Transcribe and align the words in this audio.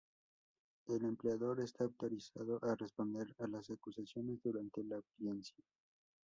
El 0.87 1.05
empleador 1.05 1.59
está 1.59 1.83
autorizado 1.83 2.57
a 2.63 2.73
responder 2.73 3.35
a 3.37 3.45
las 3.45 3.69
acusaciones 3.69 4.41
durante 4.41 4.83
la 4.83 4.95
audiencia. 4.95 5.63